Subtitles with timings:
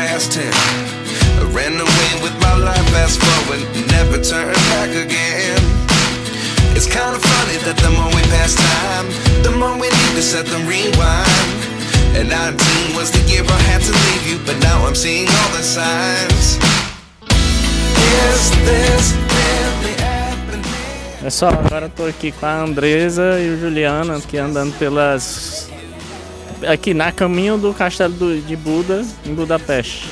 [0.00, 3.60] I ran away with my life, fast forward,
[3.92, 5.60] never turn back again.
[6.74, 9.06] It's kind of funny that the more we pass time,
[9.44, 11.60] the more we need to set rewind.
[12.16, 15.50] And 19 was the year I had to leave you, but now I'm seeing all
[15.52, 16.56] the signs.
[18.24, 20.64] Is this really happening?
[21.20, 25.69] Pessoal, agora eu tô aqui com a Andresa e o Juliano, aqui andando pelas.
[26.66, 30.08] Aqui na caminho do castelo do- de Buda, em Budapeste.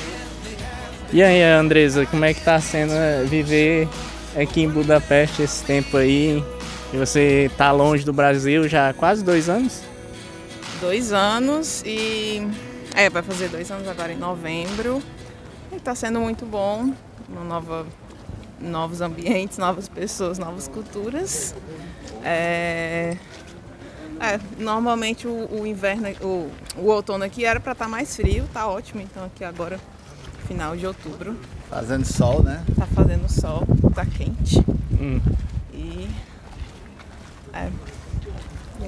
[1.13, 3.89] E aí, Andresa, como é que tá sendo eh, viver
[4.37, 6.43] aqui em Budapeste esse tempo aí?
[6.93, 9.81] E você tá longe do Brasil já há quase dois anos?
[10.81, 12.47] Dois anos e.
[12.95, 15.03] É, vai fazer dois anos agora em novembro.
[15.75, 16.93] E tá sendo muito bom.
[17.29, 17.87] Uma nova,
[18.61, 21.55] novos ambientes, novas pessoas, novas culturas.
[22.25, 23.17] É,
[24.21, 28.67] é, normalmente o, o inverno, o, o outono aqui era para estar mais frio, tá
[28.67, 29.01] ótimo.
[29.01, 29.79] Então aqui agora,
[30.47, 31.37] final de outubro,
[31.71, 32.65] Fazendo sol, né?
[32.77, 33.63] tá fazendo sol,
[33.95, 34.59] tá quente.
[35.01, 35.21] Hum.
[35.75, 36.09] E.
[37.53, 37.69] É,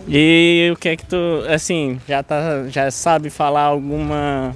[0.09, 1.17] E o que é que tu,
[1.49, 4.55] assim, já tá, já sabe falar alguma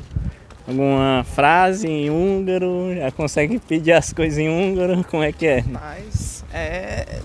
[0.66, 2.94] alguma frase em húngaro?
[2.96, 5.04] Já consegue pedir as coisas em húngaro?
[5.04, 5.64] Como é que é?
[5.66, 7.20] Mas é,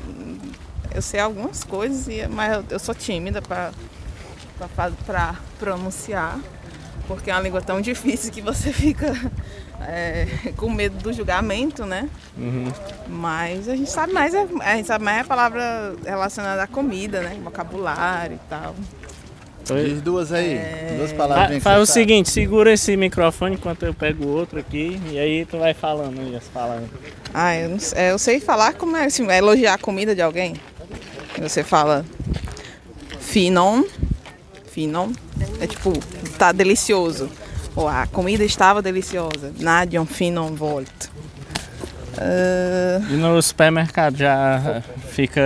[0.94, 3.72] eu sei algumas coisas, mas eu, sou tímida para
[5.58, 6.40] pronunciar,
[7.08, 9.14] porque é uma língua tão difícil que você fica
[9.82, 12.10] é, com medo do julgamento, né?
[12.38, 12.72] Uhum.
[13.08, 17.22] Mas a gente sabe mais, a, a gente sabe mais a palavra relacionada à comida,
[17.22, 17.38] né?
[17.44, 18.76] Vocabulário e tal.
[19.76, 20.54] Diz duas aí.
[20.54, 20.96] É.
[20.98, 21.62] Duas palavras.
[21.62, 22.00] Faz o sabe.
[22.00, 26.20] seguinte, segura esse microfone enquanto eu pego o outro aqui e aí tu vai falando
[26.20, 26.90] aí as palavras.
[27.34, 30.22] Ah, eu, não sei, eu sei falar como é, assim, é elogiar a comida de
[30.22, 30.56] alguém.
[31.38, 32.06] Você fala
[33.20, 33.84] finon,
[34.72, 35.12] finon,
[35.62, 35.94] é tipo,
[36.38, 37.30] tá delicioso.
[37.76, 39.54] Ou a comida estava deliciosa.
[39.60, 40.90] Nadion finon volt.
[42.18, 44.82] Ah, E no supermercado já
[45.12, 45.42] fica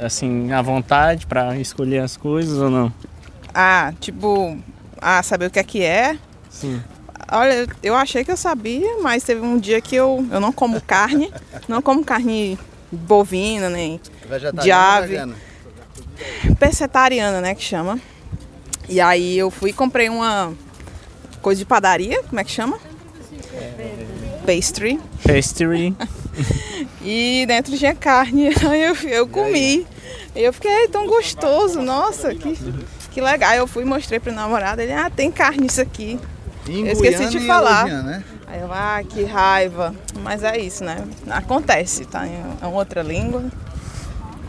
[0.00, 2.92] assim à vontade pra escolher as coisas ou não?
[3.58, 4.56] ah, tipo,
[5.00, 6.18] ah, saber o que é que é?
[6.50, 6.80] Sim.
[7.32, 10.80] Olha, eu achei que eu sabia, mas teve um dia que eu, eu não como
[10.80, 11.32] carne,
[11.66, 12.56] não como carne
[12.96, 14.00] bovina, nem
[14.62, 15.16] de ave.
[16.58, 17.98] pescetariana, né, que chama.
[18.88, 20.52] E aí eu fui e comprei uma
[21.42, 22.78] coisa de padaria, como é que chama?
[24.46, 25.00] Pastry.
[25.24, 25.94] Pastry.
[27.08, 29.86] E dentro tinha carne, aí eu, eu comi.
[30.34, 32.58] E eu fiquei "Ai, tão gostoso, nossa, que,
[33.12, 33.48] que legal.
[33.50, 36.18] Aí eu fui e mostrei pro namorado, ele, ah, tem carne isso aqui.
[36.68, 37.86] Em Eu esqueci Guiana de falar.
[37.86, 38.24] né?
[38.46, 39.94] Aí eu, ah, que raiva.
[40.26, 41.04] Mas é isso, né?
[41.30, 43.44] Acontece, tá em em outra língua.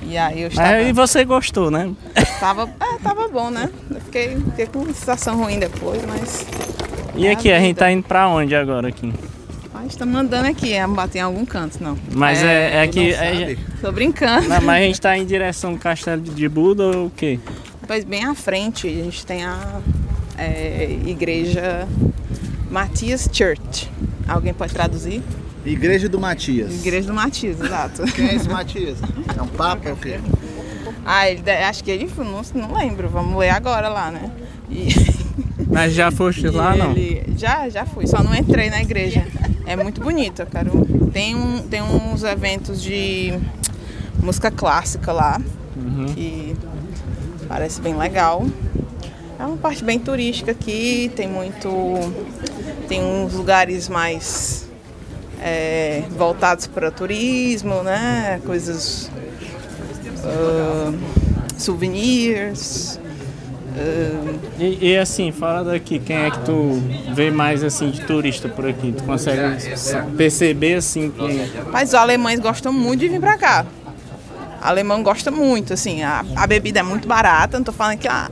[0.01, 0.69] E aí eu estava...
[0.69, 1.91] Mas e você gostou, né?
[2.39, 3.69] Tava, é, tava bom, né?
[3.91, 6.45] Eu fiquei, fiquei com sensação ruim depois, mas.
[7.15, 7.79] E É a aqui, a gente vida.
[7.81, 9.13] tá indo pra onde agora aqui?
[9.71, 11.95] Mas estamos andando aqui, é bater em algum canto, não.
[12.11, 13.11] Mas é, é que.
[13.11, 13.59] Não é- sabe?
[13.81, 14.49] Tô brincando.
[14.49, 17.39] Não, mas a gente tá em direção ao castelo de Buda ou o quê?
[17.85, 19.79] Pois bem à frente, a gente tem a
[20.37, 21.87] é, igreja
[22.71, 23.89] Matias Church.
[24.27, 25.21] Alguém pode traduzir?
[25.71, 26.73] Igreja do Matias.
[26.73, 28.03] Igreja do Matias, exato.
[28.13, 28.97] Quem é esse Matias?
[29.37, 30.19] É um papa ou o quê?
[31.05, 34.29] Ah, ele, acho que ele, não, não lembro, vamos ler agora lá, né?
[34.69, 34.87] E,
[35.71, 36.91] Mas já foste lá, e não?
[36.91, 39.25] ele- Já, já fui, só não entrei na igreja.
[39.65, 40.85] É muito bonito, eu quero.
[41.11, 43.33] Tem, um, tem uns eventos de
[44.21, 45.41] música clássica lá,
[45.75, 46.05] Uhum.
[46.13, 46.55] que
[47.47, 48.45] parece bem legal.
[49.39, 51.69] É uma parte bem turística aqui, tem muito.
[52.87, 54.66] Tem uns lugares mais
[55.41, 58.41] é, voltados para turismo, né?
[58.45, 59.09] Coisas.
[60.23, 60.93] ah,
[61.57, 62.99] souvenirs.
[63.75, 66.81] ah, E, e assim, fora daqui, quem é que tu
[67.13, 68.91] vê mais assim de turista por aqui?
[68.91, 69.41] Tu consegue
[70.17, 71.51] perceber assim que.
[71.71, 73.65] Mas os alemães gostam muito de vir pra cá.
[74.59, 78.07] Alemão gosta muito, assim, a, a bebida é muito barata, não tô falando que.
[78.07, 78.29] Ah,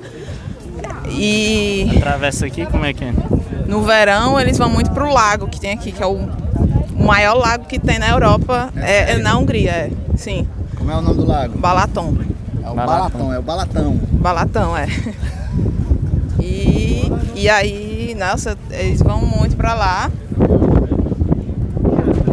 [1.10, 3.13] e Atravessa aqui, como é que é?
[3.68, 6.28] no verão eles vão muito pro lago que tem aqui, que é o
[7.06, 9.92] maior lago que tem na Europa, é, é na Hungria, é.
[10.18, 10.48] Sim,
[10.78, 11.57] Como é o nome do lago?
[11.57, 12.16] Balaton.
[12.63, 12.86] É o Balatão.
[12.86, 14.00] Balatão, é o Balatão.
[14.12, 14.88] Balatão, é.
[16.40, 20.12] E, e aí, nossa, eles vão muito pra lá.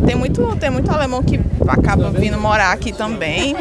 [0.06, 3.54] Tem muito, tem muito alemão que acaba vindo morar aqui também.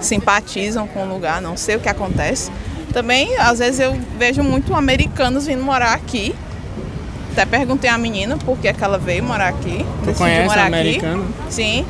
[0.00, 2.50] Simpatizam com o lugar, não sei o que acontece.
[2.92, 6.34] Também, às vezes, eu vejo muito americanos vindo morar aqui.
[7.36, 9.84] Até perguntei à menina por que, que ela veio morar aqui.
[10.04, 11.26] Tu conhece morar americano?
[11.40, 11.52] Aqui.
[11.52, 11.86] Sim.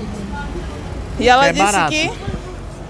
[1.20, 1.92] E ela É disse barato.
[1.92, 2.10] que.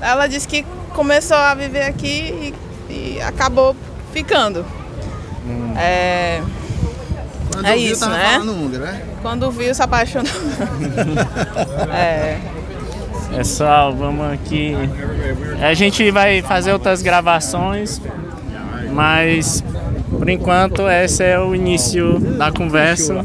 [0.00, 0.64] Ela disse que
[0.94, 2.54] começou a viver aqui
[2.88, 3.76] e, e acabou
[4.10, 4.64] ficando.
[5.46, 5.74] Hum.
[5.76, 6.40] É,
[7.52, 8.24] Quando É viu, isso, tava né?
[8.32, 9.02] falando húngaro, né?
[9.20, 10.32] Quando viu, se apaixonou.
[11.94, 12.38] é.
[13.36, 14.74] Pessoal, vamos aqui.
[15.62, 18.00] A gente vai fazer outras gravações,
[18.92, 19.62] mas
[20.18, 23.24] por enquanto esse é o início da conversa.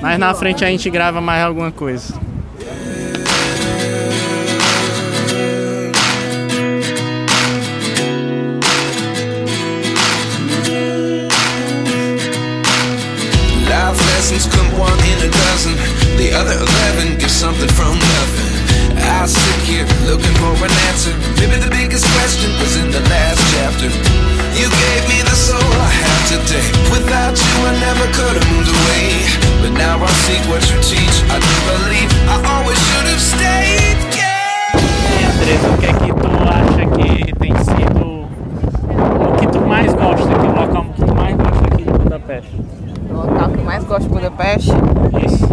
[0.00, 2.14] Mas na frente a gente grava mais alguma coisa.
[14.22, 15.74] Lessons come one in a dozen.
[16.16, 18.52] The other eleven give something from nothing.
[18.96, 21.12] I sit here looking for an answer.
[21.40, 24.41] Maybe the biggest question was in the last chapter.
[24.62, 26.62] You gave me the soul I have today.
[26.94, 29.26] Without you, I never could have moved away.
[29.60, 31.16] But now I see what you teach.
[31.34, 33.98] I do believe I always should have stayed.
[34.14, 34.78] Yeah.
[35.34, 38.06] Andresa, o que é que tu acha que tem sido
[39.26, 42.56] o que tu mais gosta aqui, o local que tu mais gosta aqui de Budapeste?
[43.10, 44.70] O local que eu mais gosto de Budapeste.
[45.26, 45.48] Isso.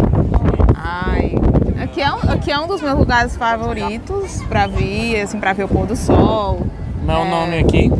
[0.76, 1.34] Ai.
[1.82, 5.64] Aqui é, um, aqui é um dos meus lugares favoritos pra vir, assim, pra ver
[5.64, 6.64] o pôr do sol.
[7.02, 7.28] Meu É.
[7.30, 7.90] nome aqui.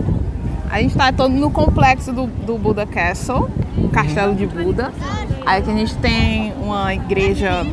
[0.71, 4.93] A gente tá todo no complexo do, do Buda Castle, o Castelo de Buda.
[5.45, 7.65] Aí aqui a gente tem uma igreja,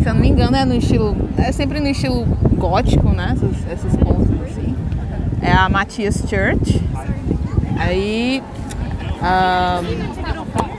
[0.00, 1.16] se eu não me engano, é no estilo.
[1.36, 2.24] É sempre no estilo
[2.56, 3.34] gótico, né?
[3.34, 4.76] Esses, esses pontos assim.
[5.42, 6.80] É a Matthias Church.
[7.78, 8.42] Aí.
[9.20, 9.84] ahn,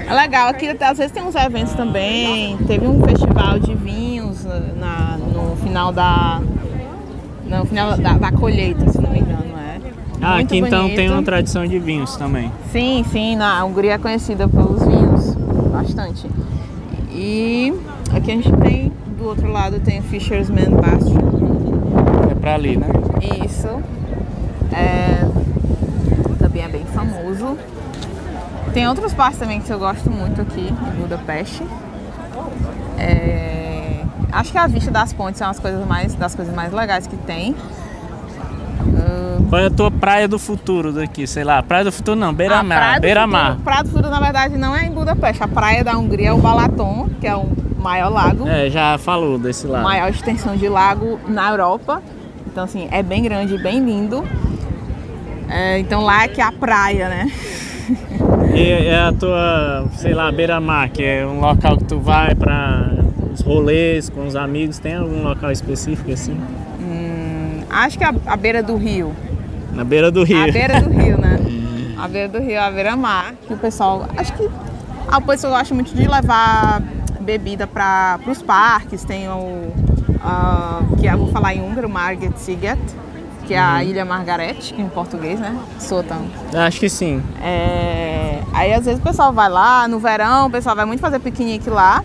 [0.08, 2.58] é legal, aqui até às vezes tem uns eventos também.
[2.60, 4.46] Teve um festival de vinhos
[4.78, 6.40] na, no final da.
[7.46, 9.80] No final da, da colheita, se não me engano, é.
[10.26, 12.52] Ah, Muito aqui então tem uma tradição de vinhos também.
[12.72, 15.36] Sim, sim, na a Hungria é conhecida pelos vinhos,
[15.72, 16.28] bastante.
[17.12, 17.72] E
[18.12, 21.20] aqui a gente tem, do outro lado tem o Fisherman Bastion.
[22.32, 22.88] É pra ali, né?
[23.46, 23.68] Isso.
[24.74, 25.28] É,
[26.40, 27.56] também é bem famoso.
[28.74, 31.62] Tem outras partes também que eu gosto muito aqui em Budapeste.
[32.98, 37.06] É, acho que a vista das pontes é uma coisas mais, das coisas mais legais
[37.06, 37.56] que tem.
[39.50, 41.28] Qual é a tua praia do futuro daqui?
[41.28, 42.78] Sei lá, praia do futuro não, beira-mar.
[42.80, 43.46] Praia do Beira-mar.
[43.48, 45.44] Futuro- Praia do Futuro, na verdade, não é em Budapeste.
[45.44, 47.46] A praia da Hungria é o Balaton, que é o
[47.80, 48.48] maior lago.
[48.48, 49.84] É, já falou desse lado.
[49.84, 52.02] maior extensão de lago na Europa.
[52.48, 54.24] Então, assim, é bem grande, bem lindo.
[55.50, 57.32] É, então lá é que é a praia, né?
[58.56, 62.90] E é a tua, sei lá, beira-mar, que é um local que tu vai pra
[63.34, 64.80] os rolês com os amigos.
[64.80, 66.40] Tem algum local específico assim?
[67.70, 69.14] Acho que é a, a beira do rio.
[69.74, 70.42] Na beira do rio.
[70.42, 71.40] A beira do rio, né?
[71.98, 73.34] A beira do rio, a beira-mar.
[73.48, 74.06] Que o pessoal.
[74.18, 74.50] Acho que.
[75.08, 76.82] A pessoa gosta muito de levar
[77.22, 79.04] bebida para os parques.
[79.06, 79.72] Tem o.
[80.22, 82.80] ah, que eu vou falar em húngaro, Margit Siget,
[83.48, 85.58] que é a Ilha Margarete, em português, né?
[85.80, 86.26] Sotan.
[86.54, 87.24] Acho que sim.
[87.42, 91.20] É, aí às vezes o pessoal vai lá, no verão o pessoal vai muito fazer
[91.20, 92.04] piquenique lá.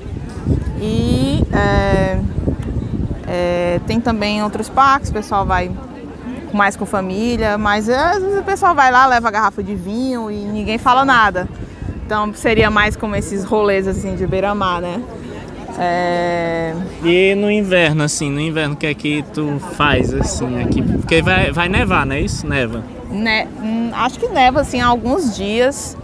[0.80, 2.18] E é,
[3.32, 5.70] é, tem também outros parques, o pessoal vai
[6.52, 9.72] mais com família, mas é, às vezes o pessoal vai lá, leva a garrafa de
[9.72, 11.48] vinho e ninguém fala nada.
[12.04, 15.00] Então seria mais como esses rolês assim de beira-mar, né?
[15.78, 20.82] É, E no inverno, assim, no inverno, o que é que tu faz, assim, aqui?
[20.82, 22.44] Porque vai, vai nevar, não é isso?
[22.48, 22.82] Neva.
[23.08, 25.96] Ne- hum, acho que neva assim alguns dias.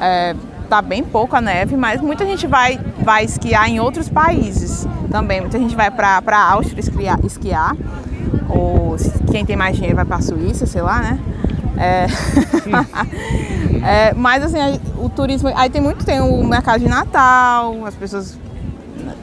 [0.00, 0.34] É,
[0.70, 5.40] tá bem pouco a neve, mas muita gente vai, vai esquiar em outros países também.
[5.40, 7.76] Muita gente vai para Áustria esquiar, esquiar.
[8.48, 8.96] Ou
[9.30, 11.20] quem tem mais dinheiro vai para Suíça, sei lá, né?
[11.78, 12.06] É,
[13.84, 15.50] É, mas assim, o turismo.
[15.54, 18.38] Aí tem muito, tem o mercado de Natal, as pessoas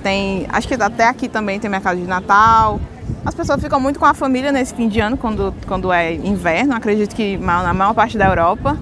[0.03, 0.45] tem.
[0.50, 2.79] Acho que até aqui também tem mercado de Natal.
[3.25, 6.75] As pessoas ficam muito com a família nesse fim de ano, quando, quando é inverno.
[6.75, 8.77] Acredito que na maior parte da Europa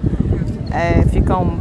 [0.70, 1.58] é, ficam.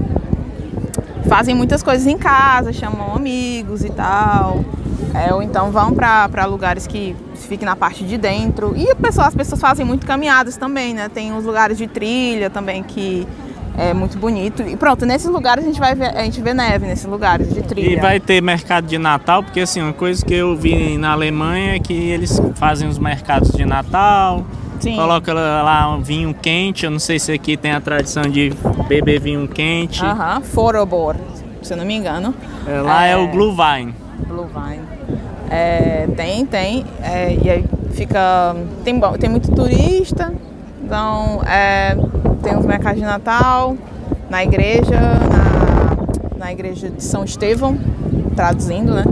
[1.30, 4.66] Fazem muitas coisas em casa, chamam amigos e tal.
[5.14, 8.74] É, ou então vão para lugares que fiquem na parte de dentro.
[8.78, 11.10] E pessoa- as pessoas fazem muito caminhadas também, né?
[11.10, 13.28] Tem uns lugares de trilha também que
[13.78, 14.62] é muito bonito.
[14.62, 17.62] E pronto, nesses lugares a gente vai ver, a gente vê neve nesses lugares de
[17.62, 17.94] trilha.
[17.94, 21.76] E vai ter mercado de Natal, porque assim, uma coisa que eu vi na Alemanha
[21.76, 24.46] é que eles fazem os mercados de Natal,
[24.80, 24.96] Sim.
[24.96, 28.54] coloca lá um vinho quente, eu não sei se aqui tem a tradição de
[28.88, 30.04] beber vinho quente.
[30.06, 31.16] Aham, Forobor,
[31.62, 32.34] se eu não me engano.
[32.68, 33.18] É, lá é, É.
[33.18, 33.94] o Glühwein.
[34.28, 34.82] Blue Vine.
[35.50, 36.86] É, tem, tem.
[37.02, 38.56] é, e aí fica.
[38.84, 40.32] Tem, tem muito turista.
[40.84, 41.96] Então é,
[42.44, 43.76] tem os mercados de Natal,
[44.30, 47.78] na igreja, na, na igreja de São Estevão,
[48.36, 49.04] traduzindo, né?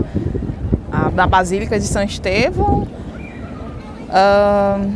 [0.92, 2.86] A- na Basílica de São Estevão.
[4.10, 4.90] Ahn,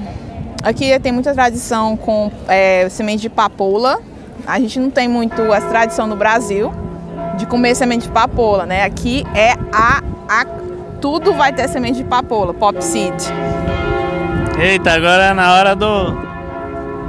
[0.62, 3.98] aqui tem muita tradição com é, semente de papoula.
[4.46, 6.72] A gente não tem muito essa tradição no Brasil.
[7.36, 8.84] de comer semente de papoula, né?
[8.84, 10.44] Aqui é a, a
[11.02, 13.12] tudo vai ter semente de papoula, pop seed.
[14.58, 16.16] Eita, agora é na hora do.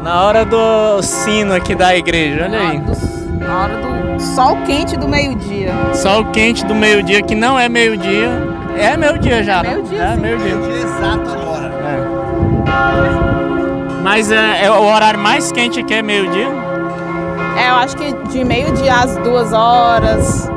[0.03, 2.77] Na hora do sino aqui da igreja, olha aí.
[2.79, 3.77] Na hora do, na hora
[4.17, 5.71] do sol quente do meio-dia.
[5.93, 8.29] Sol quente do meio-dia, que não é meio-dia.
[8.77, 9.61] É meio-dia já.
[9.63, 9.69] né?
[9.75, 10.57] Meio-dia, É meio-dia.
[10.57, 11.71] Dia exato agora.
[14.03, 16.49] Mas é, é o horário mais quente aqui é meio-dia.
[17.57, 20.51] É, eu acho que de meio-dia às duas horas.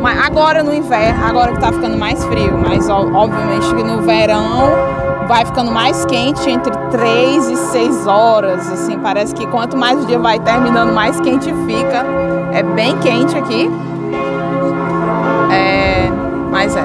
[0.00, 4.02] Mas agora no inverno, agora que tá ficando mais frio, mas ó, obviamente que no
[4.02, 8.70] verão vai ficando mais quente entre 3 e 6 horas.
[8.70, 12.04] Assim, parece que quanto mais o dia vai terminando, mais quente fica.
[12.52, 13.70] É bem quente aqui.
[15.52, 16.10] É,
[16.50, 16.84] mas é.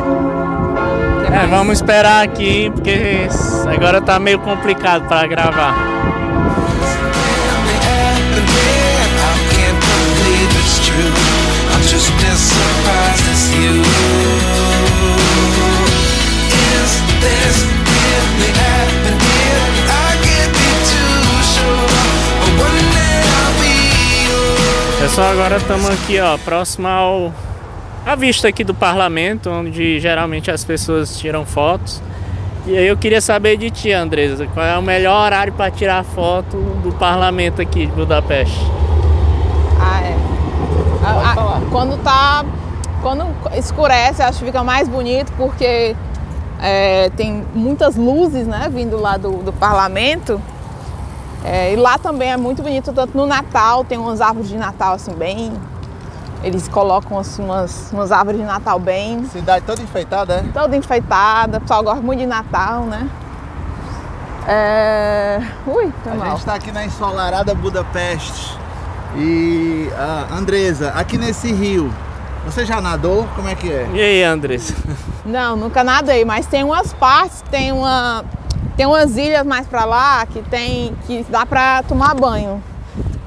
[1.34, 3.28] É, vamos esperar aqui, porque
[3.74, 5.76] agora tá meio complicado pra gravar.
[25.00, 27.34] Pessoal, agora estamos aqui, ó, próximo ao
[28.06, 32.02] a vista aqui do parlamento, onde geralmente as pessoas tiram fotos.
[32.66, 36.04] E aí eu queria saber de ti, Andresa, qual é o melhor horário para tirar
[36.04, 38.58] foto do parlamento aqui de Budapeste?
[39.80, 40.16] Ah, é.
[41.04, 41.34] A- a-
[41.70, 42.44] quando tá.
[43.02, 43.26] Quando
[43.56, 45.96] escurece, acho que fica mais bonito porque
[46.62, 50.40] é, tem muitas luzes, né, vindo lá do, do parlamento.
[51.44, 54.94] É, e lá também é muito bonito, tanto no Natal, tem umas árvores de Natal
[54.94, 55.52] assim bem.
[56.44, 60.44] Eles colocam assim, umas, umas árvores de Natal bem Cidade toda enfeitada, é?
[60.52, 63.10] toda enfeitada, o pessoal gosta muito de Natal, né?
[64.48, 65.40] É...
[65.68, 66.30] Ui, foi A mal.
[66.30, 68.61] gente está aqui na ensolarada Budapeste.
[69.16, 71.92] E, ah, Andresa, aqui nesse rio,
[72.46, 73.28] você já nadou?
[73.36, 73.90] Como é que é?
[73.94, 74.74] E aí, Andresa?
[75.26, 78.24] Não, nunca nadei, mas tem umas partes, tem uma
[78.76, 82.64] tem umas ilhas mais pra lá que tem que dá pra tomar banho.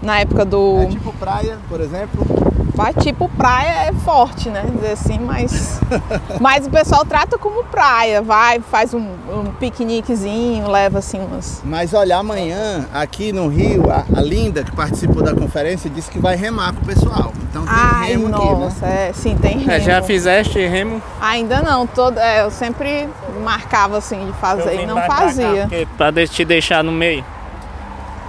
[0.03, 2.27] Na época do É tipo praia, por exemplo?
[2.75, 4.65] Vai tipo praia é forte, né?
[4.75, 5.81] Dizer assim, mas
[6.41, 11.95] mas o pessoal trata como praia, vai, faz um, um piqueniquezinho, leva assim umas Mas
[11.95, 16.37] olha, amanhã, aqui no Rio, a, a Linda, que participou da conferência, disse que vai
[16.37, 17.33] remar com o pessoal.
[17.51, 18.53] Então tem Ai, remo aqui, né?
[18.53, 19.71] nossa, é, sim, tem remo.
[19.71, 21.01] É, já fizeste remo?
[21.21, 23.09] Ainda não, todo, é, eu sempre
[23.43, 25.63] marcava assim de fazer Eu e não cá, fazia.
[25.69, 27.25] porque- Pra te deixar no meio.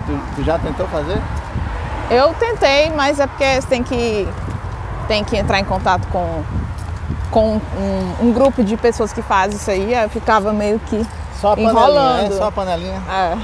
[0.05, 1.19] Tu, tu já tentou fazer?
[2.09, 4.27] Eu tentei, mas é porque você tem que,
[5.07, 6.43] tem que entrar em contato com,
[7.31, 9.93] com um, um grupo de pessoas que faz isso aí.
[9.93, 11.05] Eu ficava meio que.
[11.41, 12.33] Só a panelinha, Enrolando.
[12.33, 12.37] é?
[12.37, 13.01] Só a panelinha.
[13.09, 13.35] é.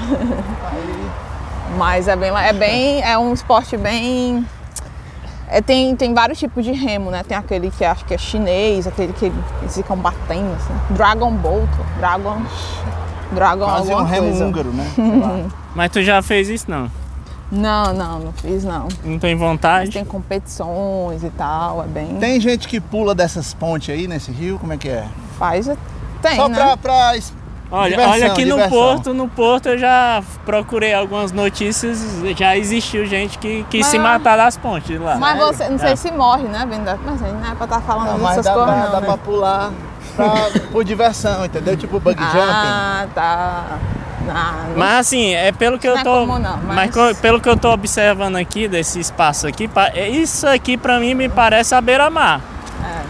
[1.76, 3.02] Mas é bem, é bem.
[3.02, 4.46] É um esporte bem.
[5.48, 7.22] é, tem, tem vários tipos de remo, né?
[7.26, 9.26] Tem aquele que acho que é chinês, aquele que
[9.60, 10.74] eles ficam batendo, assim.
[10.94, 12.42] Dragon Boat, Dragon.
[13.32, 14.44] Dragon quase um remo coisa.
[14.46, 14.90] húngaro, né?
[14.94, 15.44] Sei lá.
[15.74, 16.90] Mas tu já fez isso não?
[17.54, 18.88] Não, não, não fiz não.
[19.04, 19.90] Não tem Mas vontade?
[19.90, 22.16] tem competições e tal, é bem.
[22.16, 25.06] Tem gente que pula dessas pontes aí nesse rio, como é que é?
[25.38, 25.68] Faz,
[26.22, 26.56] tem, Só né?
[26.56, 27.12] pra, pra
[27.70, 28.70] Olha, Diversão, olha aqui no diversão.
[28.78, 33.98] Porto, no Porto eu já procurei algumas notícias, já existiu gente que quis Mas- se
[33.98, 35.16] matar das pontes lá.
[35.16, 35.46] Mas Sério?
[35.54, 35.96] você, não sei É.
[35.96, 36.98] se morre, né, Venda?
[37.04, 39.00] Mas aí não é pra estar falando Não, mas dessas dá, coisas, pra, não, dá
[39.00, 39.06] né?
[39.06, 39.72] pra pular
[40.16, 41.74] pra, por diversão, entendeu?
[41.76, 42.38] Tipo bug jumping.
[42.50, 43.78] Ah, tá.
[44.28, 46.20] Ah, Mas assim, é pelo que eu é tô.
[46.20, 46.94] comum, não, mas...
[46.94, 51.14] mas- pelo que eu tô observando aqui desse espaço aqui, é- isso aqui pra mim
[51.14, 52.40] me parece a beira-mar.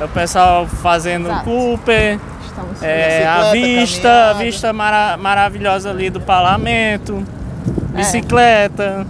[0.00, 0.04] É.
[0.04, 1.44] O pessoal fazendo Exato.
[1.44, 2.18] Cooper,
[2.82, 4.38] é, a vista, a caminhada.
[4.44, 7.22] vista mara- maravilhosa ali do parlamento,
[7.94, 7.98] É.
[7.98, 9.06] bicicleta.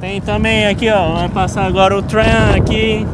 [0.00, 2.24] Tem também aqui, ó, vai passar agora o tram
[2.56, 3.06] aqui.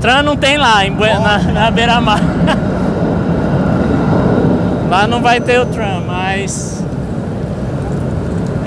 [0.00, 2.20] Tram não tem lá, em na, na beira-mar.
[4.88, 6.77] lá não vai ter o tram, mas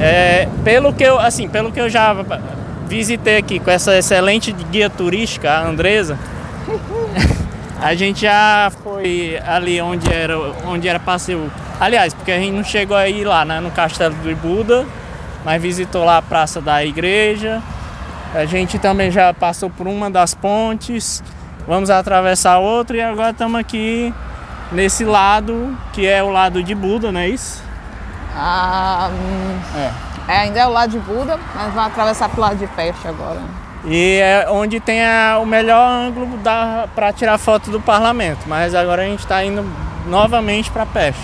[0.01, 2.15] é, pelo que eu, assim, pelo que eu já
[2.87, 6.17] visitei aqui com essa excelente guia turística, a Andresa,
[7.79, 11.51] a gente já foi ali onde era, onde era passeio.
[11.79, 14.87] Aliás, porque a gente não chegou a ir lá, né, no Castelo do Buda,
[15.45, 17.61] mas visitou lá a Praça da Igreja.
[18.33, 21.23] A gente também já passou por uma das pontes.
[21.67, 24.11] Vamos atravessar outra e agora estamos aqui
[24.71, 27.70] nesse lado, que é o lado de Buda, não é isso?
[28.35, 29.09] Ah,
[29.75, 30.33] É.
[30.33, 33.39] é, ainda é o lado de Buda, mas vai atravessar pro lado de Peste agora.
[33.85, 36.37] E é onde tem a- o melhor ângulo
[36.95, 38.41] para tirar foto do parlamento.
[38.47, 39.65] Mas agora a gente está indo
[40.07, 41.21] novamente para Peste.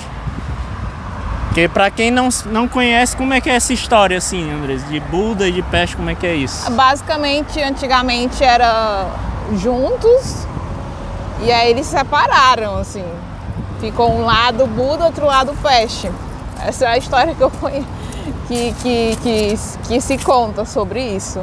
[1.48, 4.88] Porque para quem não, não conhece, como é que é essa história assim, Andres?
[4.88, 6.70] De Buda e de Peste, como é que é isso?
[6.72, 9.08] Basicamente, antigamente era
[9.56, 10.46] juntos
[11.42, 13.06] E aí eles se separaram, assim.
[13.80, 16.12] Ficou um lado Buda, outro lado peste.
[16.66, 17.88] Essa é a história que eu conheço,
[18.48, 21.42] que, que, que, que se conta sobre isso.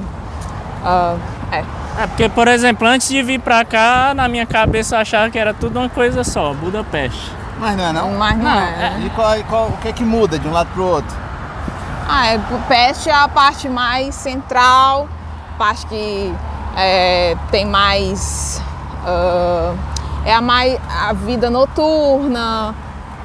[0.85, 1.17] Ah,
[1.53, 1.65] é.
[1.97, 5.39] É, porque, por exemplo, antes de vir pra cá, na minha cabeça eu achava que
[5.39, 7.31] era tudo uma coisa só, Budapeste.
[7.59, 8.11] Mas não é não?
[8.19, 8.71] Mas não, Não, é.
[8.77, 9.03] né?
[9.07, 11.17] E qual, e qual- o que é que muda de um lado pro outro?
[12.09, 15.09] Ah, é, Peste é a parte mais central,
[15.57, 16.35] parte que
[16.77, 18.61] é, tem mais.
[19.07, 19.73] ah,
[20.27, 22.75] é a, mais, a vida noturna,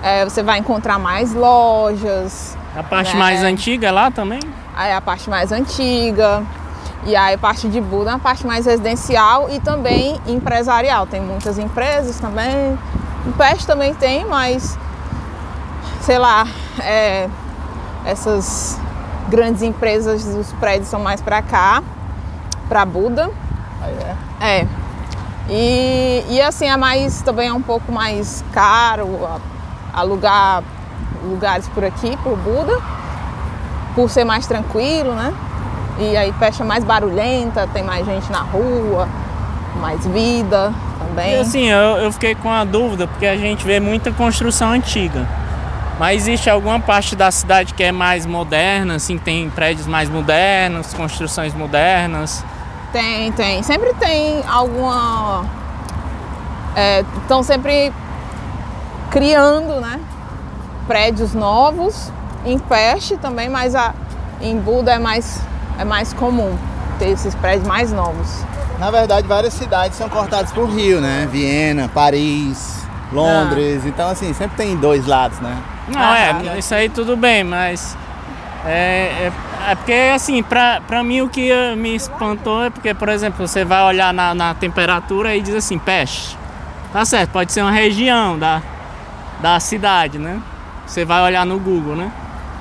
[0.04, 3.20] é, você vai encontrar mais lojas, A parte É.
[3.20, 4.40] mais antiga é lá também?
[4.76, 6.44] aí é a parte mais antiga,
[7.04, 11.06] e aí a parte de Buda é a parte mais residencial e também empresarial.
[11.08, 12.78] Tem muitas empresas também.
[13.28, 14.78] Em Peste também tem, mas
[16.02, 16.48] sei lá,
[16.80, 17.28] é,
[18.06, 18.80] essas
[19.28, 21.84] grandes empresas, os prédios são mais para cá,
[22.70, 23.30] para Buda.
[23.82, 23.94] Aí
[24.42, 24.60] é.
[24.62, 24.68] É.
[25.50, 29.28] E, e assim, é mais, também é um pouco mais caro
[29.94, 30.64] alugar
[31.24, 32.78] lugares por aqui, por Buda,
[33.96, 35.34] por ser mais tranquilo, né?
[36.00, 39.08] E aí é mais barulhenta, tem mais gente na rua,
[39.82, 41.34] mais vida também.
[41.34, 45.28] E assim, eu, eu fiquei com a dúvida, porque a gente vê muita construção antiga.
[46.00, 50.94] Mas existe alguma parte da cidade que é mais moderna, assim, tem prédios mais modernos,
[50.94, 52.46] construções modernas?
[52.94, 53.62] Tem, tem.
[53.64, 55.44] Sempre tem alguma.
[57.22, 57.92] Estão sempre
[59.12, 60.00] criando, né?
[60.88, 62.12] Prédios novos.
[62.46, 63.94] Em Peste também, mas a,
[64.42, 65.42] em Buda é mais,
[65.78, 66.58] é mais comum
[66.98, 68.44] ter esses prédios mais novos.
[68.80, 71.28] Na verdade, várias cidades são cortadas por rio, né?
[71.30, 73.86] Viena, Paris, Londres.
[73.86, 75.58] Então, assim, sempre tem dois lados, né?
[75.90, 76.18] Não, Ah,
[76.56, 77.98] é, isso aí tudo bem, mas.
[78.66, 78.70] É,
[79.28, 79.32] é,
[79.72, 83.66] é porque, assim, pra, pra mim o que me espantou é porque, por exemplo, você
[83.66, 86.38] vai olhar na, na temperatura e diz assim, peste.
[86.94, 88.62] Tá certo, pode ser uma região da,
[89.40, 90.40] da cidade, né?
[90.86, 92.12] Você vai olhar no Google, né?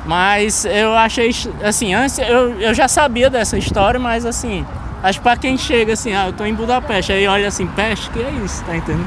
[0.06, 1.30] Mas eu achei,
[1.62, 4.64] assim, antes eu, eu já sabia dessa história, mas assim,
[5.02, 8.08] acho que pra quem chega assim, ah, eu tô em Budapeste, aí olha assim, peste,
[8.10, 9.06] que é isso, tá entendendo?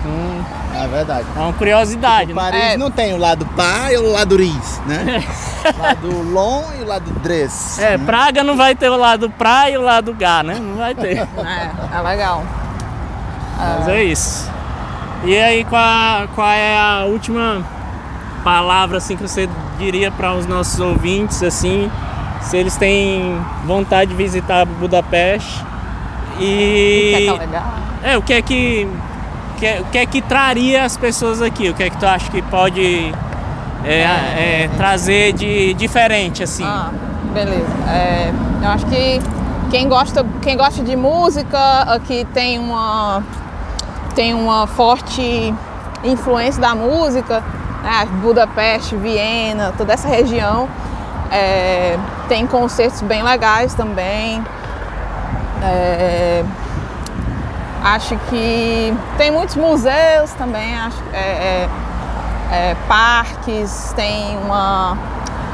[0.00, 1.26] Então, É verdade.
[1.36, 2.40] é uma curiosidade, né?
[2.40, 2.76] Paris É.
[2.76, 5.22] não tem o lado pá e o lado ris, né?
[5.78, 7.80] o lado long e o lado dress.
[7.80, 8.04] É, né?
[8.06, 10.58] Praga não vai ter o lado pra e o lado gá, né?
[10.60, 11.18] Não vai ter.
[11.18, 12.42] É, é legal.
[13.58, 14.50] Mas é isso.
[15.24, 17.62] E aí, qual, qual é a última
[18.44, 21.90] palavra assim que você diria para os nossos ouvintes assim,
[22.40, 25.64] se eles têm vontade de visitar Budapeste
[26.38, 27.62] e Que é legal.
[28.04, 28.88] é o que é que,
[29.58, 31.68] que é- o que é que traria as pessoas aqui?
[31.68, 33.12] O que é que tu acha que pode
[33.84, 34.02] é,
[34.64, 36.64] é, trazer de diferente assim?
[36.64, 36.90] Ah,
[37.34, 37.66] beleza.
[37.88, 39.20] É, eu acho que
[39.70, 43.22] quem gosta, quem gosta de música aqui tem uma
[44.18, 45.54] tem uma forte
[46.02, 47.40] influência da música,
[47.84, 48.04] né?
[48.20, 50.68] Budapeste, Viena, toda essa região.
[51.30, 54.44] É, tem concertos bem legais também.
[55.62, 56.44] É,
[57.84, 61.68] acho que tem muitos museus também, acho, é, é,
[62.50, 64.98] é, parques, tem uma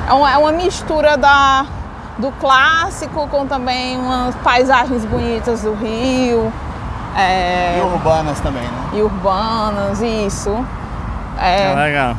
[0.08, 1.66] é uma, é uma mistura da,
[2.16, 6.50] do clássico com também umas paisagens bonitas do Rio
[7.16, 8.90] é, E urbanas também, né?
[8.94, 10.64] e urbanas, isso.
[11.40, 12.16] É É, legal.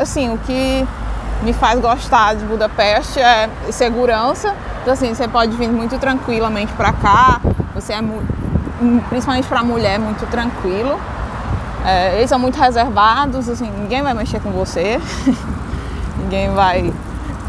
[0.00, 0.86] assim, o que
[1.42, 4.54] me faz gostar de Budapeste é segurança.
[4.82, 7.40] Então, assim, você pode vir muito tranquilamente para cá.
[7.74, 8.22] Você é mu-
[9.08, 10.98] principalmente para mulher muito tranquilo.
[11.84, 15.00] É, eles são muito reservados, assim, ninguém vai mexer com você.
[16.18, 16.92] ninguém vai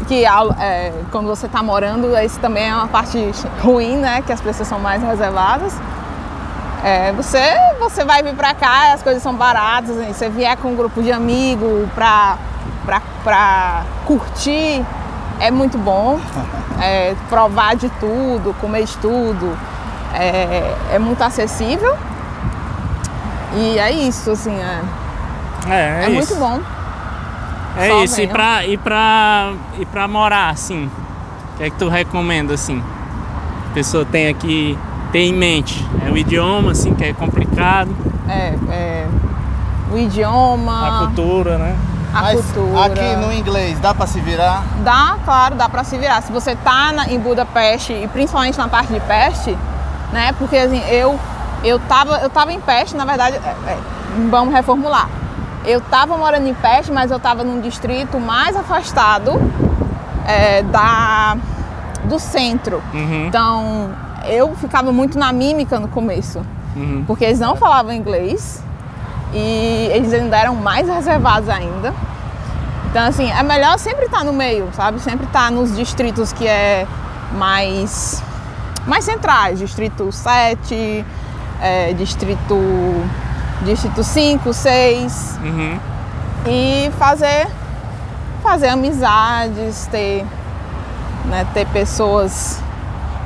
[0.06, 0.24] que
[0.58, 3.30] é, quando você está morando, isso também é uma parte
[3.62, 4.22] ruim, né?
[4.26, 5.72] Que as pessoas são mais reservadas.
[6.82, 7.38] É, você,
[7.78, 11.02] você vai vir pra cá, as coisas são baratas, assim, você vier com um grupo
[11.02, 12.38] de amigos pra,
[12.86, 14.82] pra, pra curtir,
[15.38, 16.18] é muito bom.
[16.82, 19.54] É, provar de tudo, comer de tudo,
[20.14, 21.94] é, é muito acessível.
[23.54, 24.80] E é isso, assim, é,
[25.68, 26.10] É, é, é isso.
[26.12, 26.58] muito bom.
[27.76, 31.76] É Só isso, e pra, e, pra, e pra morar, assim, o que é que
[31.76, 32.82] tu recomenda, assim?
[33.70, 34.78] A pessoa tem aqui,
[35.12, 37.94] tem em mente, é o idioma, assim, que é complicado,
[38.28, 39.06] É, é,
[39.92, 41.76] o idioma, a cultura, né?
[42.14, 42.86] a Mas cultura.
[42.86, 44.62] aqui no inglês dá pra se virar?
[44.82, 46.20] Dá, claro, dá pra se virar.
[46.22, 49.56] Se você tá na- em Budapeste e principalmente na parte de Peste,
[50.12, 50.32] né?
[50.38, 51.18] Porque assim, eu
[51.62, 53.78] eu tava, eu tava em Peste, na verdade, é, é,
[54.30, 55.08] vamos reformular.
[55.64, 59.32] Eu tava morando em Peste, mas eu tava num distrito mais afastado
[60.26, 61.36] é, da
[62.04, 62.82] do centro.
[62.94, 63.26] Uhum.
[63.26, 63.90] Então,
[64.30, 66.40] eu ficava muito na mímica no começo.
[66.76, 67.02] Uhum.
[67.04, 68.62] porque eles não falavam inglês
[69.34, 71.92] e eles ainda eram mais reservados ainda.
[72.88, 75.00] Então, assim, é melhor sempre estar no meio, sabe?
[75.00, 76.86] Sempre estar nos distritos que é
[77.36, 78.22] mais,
[78.86, 81.04] mais centrais, distrito 7,
[81.60, 82.56] é, distrito,
[83.64, 85.78] distrito 5, 6, Uhum.
[86.46, 87.48] e fazer,
[88.44, 90.24] fazer amizades, ter,
[91.26, 92.62] né, ter pessoas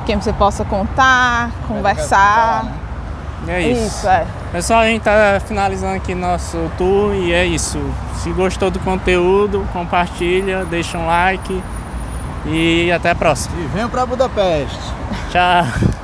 [0.05, 2.65] quem você possa contar, conversar.
[3.47, 3.97] É isso.
[3.97, 4.25] Isso, é.
[4.51, 7.79] Pessoal, a gente tá finalizando aqui nosso tour e é isso.
[8.15, 11.63] Se gostou do conteúdo, compartilha, deixa um like
[12.45, 13.55] e até a próxima.
[13.59, 14.79] E venham pra Budapeste.
[15.31, 15.91] Tchau.